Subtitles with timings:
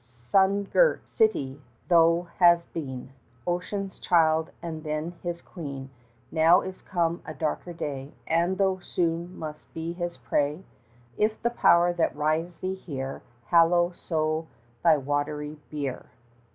[0.03, 1.61] Sun girt City!
[1.87, 3.11] thou hast been
[3.45, 5.91] Ocean's child, and then his queen;
[6.31, 10.63] Now is come a darker day, And thou soon must be his prey,
[11.17, 14.47] 25 If the power that raised thee here Hallow so
[14.83, 16.07] thy watery bier.